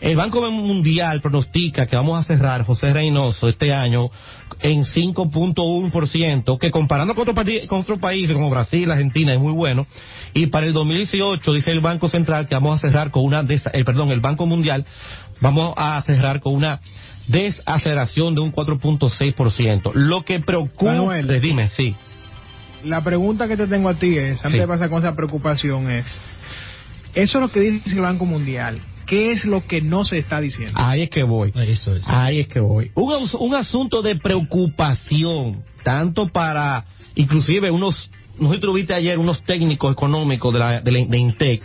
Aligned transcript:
El 0.00 0.16
Banco 0.16 0.50
Mundial 0.50 1.20
pronostica 1.20 1.86
que 1.86 1.96
vamos 1.96 2.20
a 2.20 2.24
cerrar, 2.24 2.64
José 2.64 2.92
Reynoso, 2.92 3.48
este 3.48 3.72
año 3.72 4.10
en 4.60 4.84
5.1%, 4.84 6.58
que 6.58 6.70
comparando 6.70 7.14
con 7.14 7.28
otros 7.80 7.98
países 7.98 8.34
como 8.34 8.50
Brasil, 8.50 8.90
Argentina, 8.90 9.32
es 9.32 9.38
muy 9.38 9.52
bueno. 9.52 9.86
Y 10.32 10.46
para 10.46 10.66
el 10.66 10.72
2018 10.72 11.52
dice 11.52 11.70
el 11.70 11.80
Banco 11.80 12.08
Central 12.08 12.48
que 12.48 12.54
vamos 12.54 12.78
a 12.78 12.80
cerrar 12.80 13.10
con 13.10 13.24
una, 13.24 13.40
el, 13.40 13.84
perdón, 13.84 14.10
el 14.10 14.20
Banco 14.20 14.46
Mundial, 14.46 14.84
vamos 15.40 15.74
a 15.76 16.02
cerrar 16.02 16.40
con 16.40 16.54
una 16.54 16.80
desaceleración 17.28 18.34
de 18.34 18.40
un 18.40 18.52
4.6%. 18.52 19.92
Lo 19.94 20.24
que 20.24 20.40
preocupa, 20.40 20.92
Manuel, 20.92 21.40
dime, 21.40 21.70
sí. 21.70 21.94
La 22.84 23.02
pregunta 23.02 23.48
que 23.48 23.56
te 23.56 23.66
tengo 23.66 23.88
a 23.88 23.94
ti 23.94 24.18
es, 24.18 24.44
antes 24.44 24.60
de 24.60 24.66
pasar 24.66 24.90
con 24.90 24.98
esa 24.98 25.16
preocupación, 25.16 25.90
es, 25.90 26.04
eso 27.14 27.38
es 27.38 27.42
lo 27.42 27.50
que 27.50 27.60
dice 27.60 27.94
el 27.94 28.00
Banco 28.00 28.26
Mundial. 28.26 28.80
¿Qué 29.06 29.32
es 29.32 29.44
lo 29.44 29.66
que 29.66 29.80
no 29.80 30.04
se 30.04 30.18
está 30.18 30.40
diciendo? 30.40 30.74
Ahí 30.76 31.02
es 31.02 31.10
que 31.10 31.22
voy. 31.22 31.52
Eso 31.54 31.92
es. 31.92 32.04
Ahí 32.08 32.40
es 32.40 32.48
que 32.48 32.60
voy. 32.60 32.90
Un, 32.94 33.12
un 33.38 33.54
asunto 33.54 34.02
de 34.02 34.16
preocupación, 34.16 35.62
tanto 35.82 36.28
para, 36.28 36.84
inclusive 37.14 37.70
unos, 37.70 38.10
no 38.38 38.48
sé 38.48 38.54
si 38.56 38.60
tuviste 38.60 38.94
ayer 38.94 39.18
unos 39.18 39.42
técnicos 39.44 39.92
económicos 39.92 40.52
de, 40.52 40.58
la, 40.58 40.80
de, 40.80 40.90
la, 40.90 41.06
de 41.06 41.18
Intec, 41.18 41.62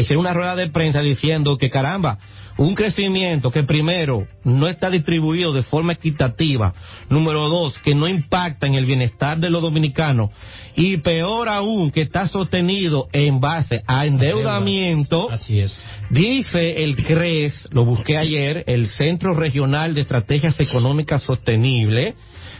hicieron 0.00 0.20
una 0.24 0.34
rueda 0.34 0.56
de 0.56 0.70
prensa 0.70 1.00
diciendo 1.00 1.58
que 1.58 1.70
caramba, 1.70 2.18
un 2.56 2.74
crecimiento 2.74 3.50
que 3.50 3.62
primero 3.62 4.26
no 4.44 4.68
está 4.68 4.90
distribuido 4.90 5.52
de 5.52 5.62
forma 5.62 5.94
equitativa, 5.94 6.74
número 7.08 7.48
dos, 7.48 7.78
que 7.78 7.94
no 7.94 8.08
impacta 8.08 8.66
en 8.66 8.74
el 8.74 8.84
bienestar 8.84 9.38
de 9.38 9.50
los 9.50 9.62
dominicanos 9.62 10.30
y 10.76 10.98
peor 10.98 11.48
aún 11.48 11.90
que 11.90 12.02
está 12.02 12.26
sostenido 12.26 13.08
en 13.12 13.40
base 13.40 13.82
a 13.86 14.06
endeudamiento. 14.06 15.30
Así 15.30 15.60
es. 15.60 15.84
Dice 16.10 16.84
el 16.84 16.96
CRES, 16.96 17.68
lo 17.72 17.84
busqué 17.84 18.16
ayer, 18.16 18.64
el 18.66 18.88
Centro 18.88 19.34
Regional 19.34 19.94
de 19.94 20.02
Estrategias 20.02 20.58
Económicas 20.60 21.22
Sostenibles, 21.22 22.14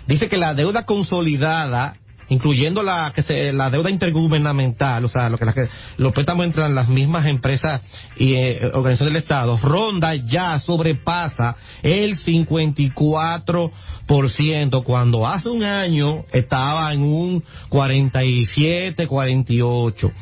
dice 0.07 0.29
que 0.29 0.37
la 0.37 0.55
deuda 0.55 0.85
consolidada 0.85 1.95
incluyendo 2.33 2.83
la 2.83 3.13
que 3.15 3.23
se, 3.23 3.53
la 3.53 3.71
deuda 3.71 3.91
intergubernamental, 3.91 5.05
o 5.05 5.09
sea, 5.09 5.29
lo 5.29 5.39
que, 5.39 5.45
la 5.45 5.53
que 5.53 5.69
los 5.99 6.13
préstamos 6.13 6.47
entre 6.47 6.69
las 6.71 6.89
mismas 6.89 7.27
empresas 7.27 7.81
y 8.17 8.35
eh, 8.35 8.71
organizaciones 8.73 9.15
del 9.15 9.23
Estado, 9.23 9.59
ronda 9.63 10.15
ya 10.15 10.59
sobrepasa 10.59 11.55
el 11.83 12.17
54%, 12.17 14.85
cuando 14.85 15.27
hace 15.27 15.49
un 15.49 15.63
año 15.63 16.25
estaba 16.33 16.93
en 16.93 17.03
un 17.03 17.43
47, 17.69 19.07
48. 19.07 20.13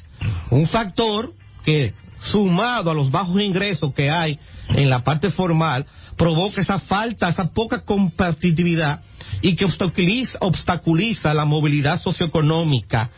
Un 0.50 0.66
factor 0.66 1.32
que, 1.64 1.94
sumado 2.30 2.90
a 2.90 2.94
los 2.94 3.10
bajos 3.10 3.40
ingresos 3.40 3.92
que 3.94 4.10
hay 4.10 4.38
en 4.68 4.90
la 4.90 5.02
parte 5.04 5.30
formal, 5.30 5.86
provoca 6.16 6.60
esa 6.60 6.80
falta, 6.80 7.28
esa 7.28 7.44
poca 7.52 7.80
competitividad 7.80 9.00
y 9.42 9.54
que 9.54 9.64
obstaculiza, 9.64 10.38
obstaculiza 10.40 11.34
la 11.34 11.44
movilidad 11.44 12.02
socioeconómica 12.02 13.10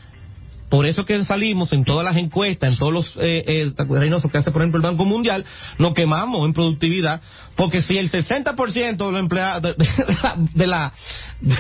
por 0.69 0.87
eso 0.87 1.05
que 1.05 1.25
salimos 1.25 1.73
en 1.73 1.85
todas 1.85 2.05
las 2.05 2.17
encuestas, 2.17 2.73
en 2.73 2.79
todos 2.79 2.93
los 2.93 3.17
eh, 3.17 3.45
eh, 3.47 3.73
que 4.31 4.39
hace, 4.39 4.51
por 4.51 4.63
ejemplo, 4.63 4.79
el 4.79 4.83
Banco 4.83 5.05
Mundial, 5.05 5.45
nos 5.79 5.95
quemamos 5.95 6.45
en 6.47 6.53
productividad, 6.53 7.21
porque 7.57 7.83
si 7.83 7.99
el 7.99 8.11
60% 8.11 8.97
de 8.97 9.13
los 9.13 9.21
empleados 9.21 9.75
de, 10.55 10.67
la, 10.67 10.93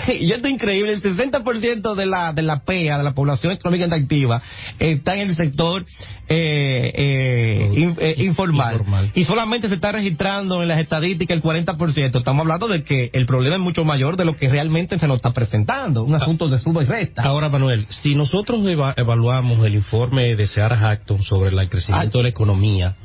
y 0.08 0.32
esto 0.32 0.46
es 0.46 0.54
increíble, 0.54 0.92
el 0.92 1.02
60% 1.02 1.94
de 1.94 2.06
la, 2.06 2.32
de 2.32 2.42
la 2.42 2.64
PEA, 2.64 2.98
de 2.98 3.04
la 3.04 3.14
población 3.14 3.52
económica 3.52 3.94
activa, 3.94 4.40
está 4.78 5.14
en 5.14 5.30
el 5.30 5.36
sector 5.36 5.84
eh, 6.28 6.92
eh, 6.94 7.94
eh, 7.98 8.14
informal, 8.18 9.10
y 9.14 9.24
solamente 9.24 9.68
se 9.68 9.74
está 9.74 9.92
registrando 9.92 10.62
en 10.62 10.68
las 10.68 10.80
estadísticas 10.80 11.36
el 11.36 11.42
40%. 11.42 12.16
Estamos 12.16 12.42
hablando 12.42 12.68
de 12.68 12.84
que 12.84 13.10
el 13.12 13.26
problema 13.26 13.56
es 13.56 13.62
mucho 13.62 13.84
mayor 13.84 14.16
de 14.16 14.24
lo 14.24 14.36
que 14.36 14.48
realmente 14.48 14.98
se 14.98 15.08
nos 15.08 15.16
está 15.16 15.32
presentando, 15.32 16.04
un 16.04 16.14
asunto 16.14 16.48
de 16.48 16.58
suba 16.58 16.82
y 16.82 16.86
resta. 16.86 17.22
Ahora, 17.22 17.48
Manuel, 17.48 17.86
si 17.88 18.14
nosotros 18.14 18.62
evaluamos 18.98 19.64
el 19.64 19.76
informe 19.76 20.34
de 20.34 20.46
Seara 20.48 20.76
Hackton 20.76 21.22
sobre 21.22 21.50
el 21.50 21.68
crecimiento 21.68 22.18
de 22.18 22.24
la 22.24 22.28
economía 22.30 22.96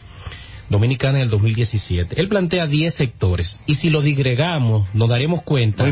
dominicana 0.69 1.19
en 1.19 1.25
el 1.25 1.29
2017, 1.29 2.19
él 2.19 2.27
plantea 2.27 2.65
10 2.65 2.95
sectores 2.95 3.59
y 3.67 3.75
si 3.75 3.89
lo 3.89 4.01
digregamos 4.01 4.87
nos 4.95 5.07
daremos 5.07 5.43
cuenta 5.43 5.85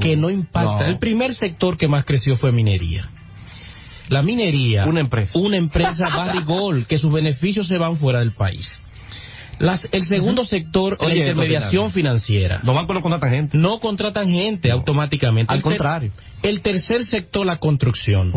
que 0.00 0.16
no 0.16 0.30
impacta. 0.30 0.86
El 0.86 0.98
primer 0.98 1.34
sector 1.34 1.76
que 1.76 1.88
más 1.88 2.06
creció 2.06 2.36
fue 2.36 2.50
minería. 2.50 3.10
La 4.08 4.22
minería, 4.22 4.86
una 4.86 5.00
empresa, 5.00 5.32
una 5.38 5.56
empresa 5.56 6.08
barrigol, 6.08 6.86
que 6.88 6.98
sus 6.98 7.12
beneficios 7.12 7.66
se 7.66 7.76
van 7.76 7.96
fuera 7.96 8.20
del 8.20 8.32
país. 8.32 8.70
Las, 9.58 9.86
el 9.92 10.06
segundo 10.06 10.44
sector, 10.44 10.96
la 11.00 11.14
intermediación 11.14 11.90
financiera. 11.90 12.60
Los 12.62 12.74
bancos 12.74 12.94
no 12.94 13.02
contratan 13.02 13.30
gente. 13.30 13.58
No 13.58 13.78
contratan 13.78 14.28
gente 14.28 14.70
automáticamente. 14.70 15.52
Al 15.52 15.62
contrario. 15.62 16.12
el 16.42 16.60
tercer 16.60 17.04
sector, 17.04 17.46
la 17.46 17.56
construcción. 17.56 18.32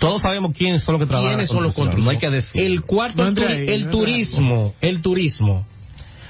Todos 0.00 0.22
sabemos 0.22 0.52
quiénes 0.56 0.82
son 0.82 0.94
los 0.94 1.02
que 1.02 1.08
trabajan. 1.08 1.34
¿Quiénes 1.34 1.48
son 1.48 1.62
los 1.62 1.74
constructores? 1.74 2.04
No 2.04 2.10
hay 2.10 2.18
que 2.18 2.30
decir. 2.30 2.60
El 2.60 2.82
cuarto, 2.82 3.22
el, 3.24 3.90
turismo. 3.90 4.74
El 4.80 5.02
turismo 5.02 5.66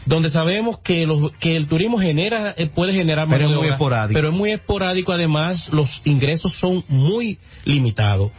donde 0.04 0.30
sabemos 0.30 0.80
que 0.80 1.06
los 1.06 1.30
que 1.34 1.56
el 1.56 1.68
turismo 1.68 1.98
genera 1.98 2.54
eh, 2.56 2.66
puede 2.66 2.92
generar 2.92 3.28
pero 3.30 3.48
es 3.48 3.56
muy 3.56 3.68
esporádico 3.68 4.14
pero 4.14 4.28
es 4.30 4.34
muy 4.34 4.50
esporádico 4.50 5.12
además 5.12 5.68
los 5.72 5.88
ingresos 6.04 6.56
son 6.58 6.82
muy 6.88 7.38
limitados 7.64 8.32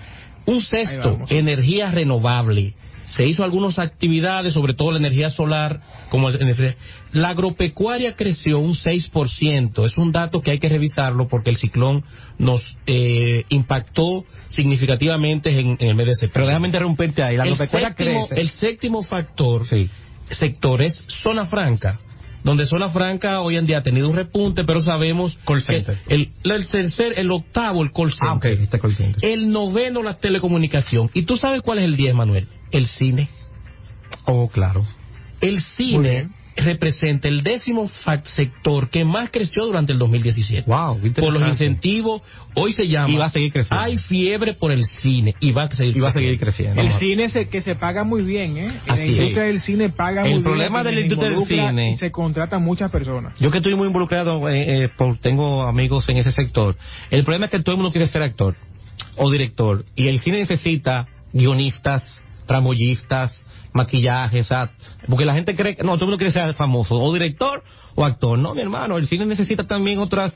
un 0.45 0.59
sexto 0.59 1.19
energía 1.29 1.89
renovable 1.89 2.73
se 3.15 3.25
hizo 3.25 3.43
algunas 3.43 3.77
actividades, 3.77 4.53
sobre 4.53 4.73
todo 4.73 4.91
la 4.91 4.97
energía 4.97 5.29
solar, 5.29 5.81
como 6.09 6.29
la 6.31 7.29
agropecuaria 7.29 8.15
creció 8.15 8.59
un 8.59 8.73
6%. 8.73 9.85
Es 9.85 9.97
un 9.97 10.11
dato 10.11 10.41
que 10.41 10.51
hay 10.51 10.59
que 10.59 10.69
revisarlo 10.69 11.27
porque 11.27 11.51
el 11.51 11.57
ciclón 11.57 12.03
nos 12.39 12.61
eh, 12.87 13.43
impactó 13.49 14.25
significativamente 14.47 15.59
en, 15.59 15.77
el 15.79 15.95
mes 15.95 16.07
de 16.07 16.15
septiembre. 16.15 16.31
Pero 16.33 16.47
déjame 16.47 16.67
interrumpirte 16.69 17.21
ahí. 17.21 17.37
La 17.37 17.43
agropecuaria 17.43 17.93
crece. 17.93 18.39
El 18.39 18.49
séptimo 18.49 19.03
factor 19.03 19.63
sector 20.31 20.81
es 20.81 21.03
zona 21.21 21.45
franca 21.45 21.99
donde 22.43 22.65
Zona 22.65 22.89
Franca 22.89 23.41
hoy 23.41 23.57
en 23.57 23.65
día 23.65 23.79
ha 23.79 23.83
tenido 23.83 24.09
un 24.09 24.15
repunte, 24.15 24.63
pero 24.65 24.81
sabemos 24.81 25.37
el, 26.07 26.29
el 26.43 26.67
tercer, 26.67 27.13
el 27.17 27.31
octavo 27.31 27.83
el 27.83 27.91
call 27.91 28.11
center, 28.11 28.27
ah, 28.27 28.33
okay, 28.33 28.53
este 28.61 28.79
call 28.79 28.95
center. 28.95 29.23
el 29.23 29.49
noveno 29.49 30.03
la 30.03 30.15
telecomunicación. 30.15 31.09
¿Y 31.13 31.23
tú 31.23 31.37
sabes 31.37 31.61
cuál 31.61 31.79
es 31.79 31.85
el 31.85 31.95
10, 31.95 32.15
Manuel? 32.15 32.47
El 32.71 32.87
cine. 32.87 33.29
Oh, 34.25 34.49
claro. 34.49 34.85
El 35.41 35.61
cine 35.61 36.29
representa 36.55 37.27
el 37.27 37.43
décimo 37.43 37.89
sector 38.25 38.89
que 38.89 39.03
más 39.05 39.29
creció 39.31 39.65
durante 39.65 39.93
el 39.93 39.99
2017. 39.99 40.69
Wow, 40.69 40.99
por 41.15 41.33
los 41.33 41.47
incentivos, 41.49 42.21
hoy 42.55 42.73
se 42.73 42.87
llama. 42.87 43.09
Y 43.09 43.17
va 43.17 43.25
a 43.25 43.29
seguir 43.29 43.51
creciendo. 43.51 43.83
Hay 43.83 43.97
fiebre 43.97 44.53
por 44.53 44.71
el 44.71 44.85
cine 44.85 45.35
y 45.39 45.51
va 45.51 45.63
a 45.63 45.75
seguir, 45.75 45.97
y 45.97 45.99
va 45.99 46.09
a 46.09 46.13
seguir 46.13 46.39
creciendo. 46.39 46.81
El 46.81 46.91
cine 46.93 47.29
se, 47.29 47.47
que 47.49 47.61
se 47.61 47.75
paga 47.75 48.03
muy 48.03 48.21
bien, 48.21 48.57
¿eh? 48.57 48.79
Así 48.87 49.33
la 49.33 49.43
del 49.43 49.59
cine 49.59 49.89
paga 49.89 50.21
muy 50.21 50.29
bien. 50.29 50.37
El 50.37 50.43
problema 50.43 50.83
del 50.83 50.99
industria 50.99 51.29
del 51.31 51.45
cine. 51.45 51.91
Y 51.91 51.93
se 51.95 52.11
contratan 52.11 52.63
muchas 52.63 52.91
personas. 52.91 53.37
Yo 53.39 53.51
que 53.51 53.57
estoy 53.57 53.75
muy 53.75 53.87
involucrado, 53.87 54.47
eh, 54.49 54.83
eh, 54.83 54.89
por, 54.95 55.17
tengo 55.17 55.63
amigos 55.63 56.07
en 56.09 56.17
ese 56.17 56.31
sector. 56.31 56.75
El 57.09 57.23
problema 57.23 57.45
es 57.45 57.51
que 57.51 57.59
todo 57.59 57.71
el 57.71 57.77
mundo 57.77 57.91
quiere 57.91 58.07
ser 58.07 58.21
actor 58.21 58.55
o 59.15 59.31
director. 59.31 59.85
Y 59.95 60.07
el 60.07 60.19
cine 60.19 60.39
necesita 60.39 61.07
guionistas, 61.33 62.21
tramoyistas, 62.45 63.35
maquillaje, 63.73 64.41
o 64.41 64.69
porque 65.09 65.25
la 65.25 65.33
gente 65.33 65.55
cree 65.55 65.77
no, 65.83 65.93
todo 65.93 66.05
el 66.05 66.11
mundo 66.11 66.17
quiere 66.17 66.31
ser 66.31 66.53
famoso, 66.53 66.95
o 66.95 67.13
director 67.13 67.63
o 67.95 68.05
actor. 68.05 68.37
No, 68.37 68.53
mi 68.53 68.61
hermano, 68.61 68.97
el 68.97 69.07
cine 69.07 69.25
necesita 69.25 69.65
también 69.65 69.99
otras 69.99 70.33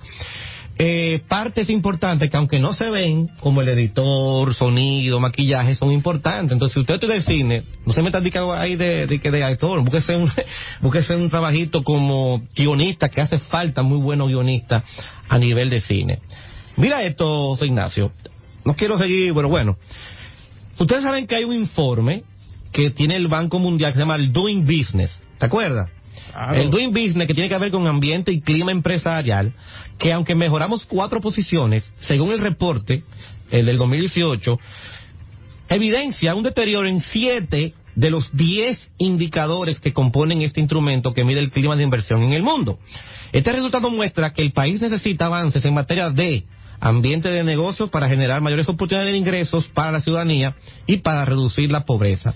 eh, 0.79 1.21
partes 1.27 1.69
importantes 1.69 2.29
que 2.29 2.37
aunque 2.37 2.59
no 2.59 2.73
se 2.73 2.89
ven, 2.89 3.29
como 3.39 3.61
el 3.61 3.69
editor, 3.69 4.53
sonido, 4.53 5.19
maquillaje, 5.19 5.73
son 5.75 5.91
importantes. 5.91 6.51
Entonces, 6.51 6.73
si 6.75 6.79
usted 6.81 6.95
estudia 6.95 7.15
el 7.15 7.23
cine, 7.23 7.63
no 7.85 7.93
se 7.93 8.03
meta 8.03 8.21
ahí 8.55 8.75
de, 8.75 9.07
de, 9.07 9.17
de 9.17 9.43
actor, 9.43 9.81
búsquese 9.81 10.15
un, 10.15 10.31
búsquese 10.81 11.15
un 11.15 11.29
trabajito 11.29 11.83
como 11.83 12.43
guionista, 12.55 13.09
que 13.09 13.21
hace 13.21 13.39
falta 13.39 13.81
muy 13.81 13.97
buenos 13.97 14.27
guionistas 14.27 14.83
a 15.27 15.37
nivel 15.39 15.69
de 15.69 15.81
cine. 15.81 16.19
Mira 16.75 17.03
esto, 17.03 17.57
Ignacio. 17.61 18.11
No 18.63 18.75
quiero 18.75 18.97
seguir, 18.97 19.33
pero 19.33 19.49
bueno. 19.49 19.77
Ustedes 20.77 21.01
saben 21.01 21.25
que 21.25 21.35
hay 21.35 21.43
un 21.43 21.55
informe 21.55 22.23
que 22.71 22.91
tiene 22.91 23.15
el 23.15 23.27
Banco 23.27 23.59
Mundial 23.59 23.91
que 23.91 23.95
se 23.95 24.01
llama 24.01 24.15
el 24.15 24.31
Doing 24.31 24.65
Business. 24.65 25.17
¿Te 25.37 25.45
acuerdas? 25.45 25.89
El 26.53 26.69
Doing 26.69 26.91
Business 26.91 27.27
que 27.27 27.33
tiene 27.33 27.49
que 27.49 27.57
ver 27.57 27.71
con 27.71 27.87
ambiente 27.87 28.31
y 28.31 28.41
clima 28.41 28.71
empresarial, 28.71 29.53
que 29.97 30.13
aunque 30.13 30.35
mejoramos 30.35 30.85
cuatro 30.85 31.19
posiciones, 31.21 31.89
según 31.99 32.31
el 32.31 32.39
reporte, 32.39 33.03
el 33.49 33.65
del 33.65 33.77
2018, 33.77 34.59
evidencia 35.69 36.35
un 36.35 36.43
deterioro 36.43 36.87
en 36.87 37.01
siete 37.01 37.73
de 37.95 38.11
los 38.11 38.29
diez 38.31 38.91
indicadores 38.99 39.79
que 39.79 39.93
componen 39.93 40.41
este 40.43 40.59
instrumento 40.59 41.13
que 41.13 41.23
mide 41.23 41.39
el 41.39 41.49
clima 41.49 41.75
de 41.75 41.83
inversión 41.83 42.21
en 42.21 42.33
el 42.33 42.43
mundo. 42.43 42.77
Este 43.31 43.51
resultado 43.51 43.89
muestra 43.89 44.33
que 44.33 44.43
el 44.43 44.51
país 44.51 44.81
necesita 44.81 45.25
avances 45.25 45.65
en 45.65 45.73
materia 45.73 46.11
de 46.11 46.43
ambiente 46.79 47.29
de 47.29 47.43
negocios 47.43 47.89
para 47.89 48.07
generar 48.07 48.41
mayores 48.41 48.69
oportunidades 48.69 49.13
de 49.13 49.17
ingresos 49.17 49.67
para 49.69 49.91
la 49.91 50.01
ciudadanía 50.01 50.55
y 50.85 50.97
para 50.97 51.25
reducir 51.25 51.71
la 51.71 51.85
pobreza. 51.85 52.33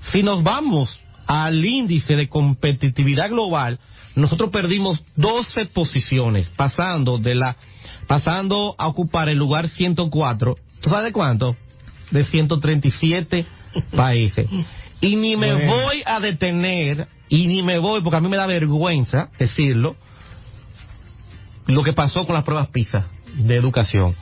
Si 0.00 0.22
nos 0.22 0.42
vamos 0.42 0.98
al 1.26 1.64
índice 1.64 2.16
de 2.16 2.28
competitividad 2.28 3.30
global, 3.30 3.78
nosotros 4.14 4.50
perdimos 4.50 5.04
12 5.16 5.66
posiciones, 5.66 6.48
pasando 6.56 7.18
de 7.18 7.34
la 7.34 7.56
pasando 8.06 8.74
a 8.78 8.88
ocupar 8.88 9.28
el 9.28 9.38
lugar 9.38 9.68
104. 9.68 10.56
¿Tú 10.80 10.90
sabes 10.90 11.04
de 11.04 11.12
cuánto? 11.12 11.56
De 12.10 12.24
137 12.24 13.46
países. 13.96 14.48
Y 15.00 15.16
ni 15.16 15.36
me 15.36 15.66
voy 15.66 16.02
a 16.04 16.18
detener, 16.18 17.06
y 17.28 17.46
ni 17.46 17.62
me 17.62 17.78
voy, 17.78 18.02
porque 18.02 18.16
a 18.16 18.20
mí 18.20 18.28
me 18.28 18.38
da 18.38 18.46
vergüenza 18.46 19.28
decirlo, 19.38 19.94
lo 21.66 21.82
que 21.84 21.92
pasó 21.92 22.26
con 22.26 22.34
las 22.34 22.44
pruebas 22.44 22.68
PISA 22.68 23.08
de 23.34 23.56
educación. 23.56 24.16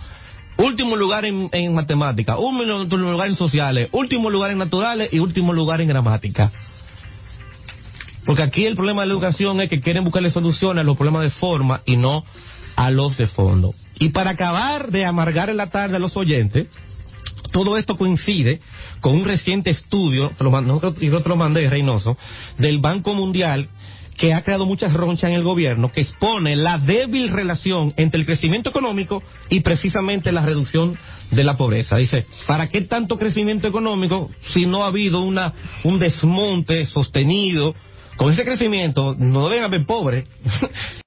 Último 0.59 0.97
lugar 0.97 1.27
en, 1.27 1.51
en 1.53 1.75
matemática, 1.75 2.39
último 2.39 3.11
lugar 3.11 3.29
en 3.29 3.35
sociales, 3.35 3.89
último 3.93 4.31
lugar 4.31 4.51
en 4.51 4.59
naturales 4.59 5.11
y 5.13 5.19
último 5.19 5.53
lugar 5.53 5.81
en 5.81 5.89
gramática. 5.89 6.51
Porque 8.25 8.43
aquí 8.43 8.65
el 8.65 8.75
problema 8.75 9.03
de 9.03 9.09
la 9.09 9.15
educación 9.15 9.61
es 9.61 9.71
que 9.71 9.81
quieren 9.81 10.03
buscarle 10.03 10.31
soluciones 10.31 10.83
a 10.83 10.85
los 10.85 10.97
problemas 10.97 11.23
de 11.23 11.31
forma 11.31 11.83
y 11.85 11.97
no 11.97 12.25
a 12.75 12.91
los 12.91 13.17
de 13.17 13.27
fondo. 13.27 13.75
Y 13.99 14.11
para 14.11 14.31
acabar 14.31 14.91
de 14.91 15.05
amargar 15.05 15.49
en 15.49 15.57
la 15.57 15.71
tarde 15.71 15.97
a 15.97 16.01
los 16.01 16.17
oyentes, 16.17 16.67
todo 17.53 17.79
esto 17.79 17.97
coincide 17.97 18.61
con 19.01 19.15
un 19.15 19.25
reciente 19.25 19.71
estudio, 19.71 20.33
yo 21.01 21.23
te 21.23 21.29
lo 21.29 21.37
mandé, 21.37 21.71
Reynoso, 21.71 22.19
del 22.59 22.81
Banco 22.81 23.15
Mundial 23.15 23.69
que 24.17 24.33
ha 24.33 24.43
creado 24.43 24.67
muchas 24.67 24.93
ronchas 24.93 25.31
en 25.31 25.37
el 25.37 25.43
gobierno, 25.43 25.93
que 25.93 26.01
expone 26.01 26.57
la 26.57 26.79
débil 26.79 27.29
relación 27.29 27.93
entre 27.97 28.21
el 28.21 28.27
crecimiento 28.27 28.71
económico 28.71 29.23
y 29.49 29.61
precisamente 29.61 30.33
la 30.33 30.43
reducción 30.43 30.97
de 31.31 31.45
la 31.45 31.57
pobreza. 31.57 31.97
Dice, 31.97 32.27
¿para 32.47 32.69
qué 32.69 32.83
tanto 32.83 33.19
crecimiento 33.19 33.69
económico 33.69 34.31
si 34.49 34.67
no 34.67 34.85
ha 34.85 34.89
habido 34.89 35.21
una, 35.21 35.53
un 35.85 35.99
desmonte 35.99 36.87
sostenido? 36.87 37.75
Con 38.17 38.33
ese 38.33 38.45
crecimiento 38.45 39.15
no 39.19 39.49
deben 39.49 39.65
haber 39.65 39.85
pobres. 39.85 40.29